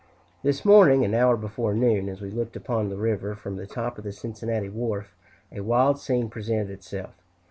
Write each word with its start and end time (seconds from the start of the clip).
This 0.41 0.65
morning, 0.65 1.05
an 1.05 1.13
hour 1.13 1.37
before 1.37 1.75
noon, 1.75 2.09
as 2.09 2.21
we 2.21 2.31
looked 2.31 2.55
upon 2.55 2.89
the 2.89 2.97
river 2.97 3.35
from 3.35 3.55
the 3.55 3.67
top 3.67 3.99
of 3.99 4.03
the 4.03 4.11
Cincinnati 4.11 4.67
wharf, 4.67 5.15
a 5.51 5.61
wild 5.61 5.99
scene 5.99 6.27
presented 6.27 6.71
itself. 6.71 7.13